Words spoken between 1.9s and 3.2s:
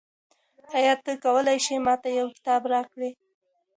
ته یو کتاب راکړې؟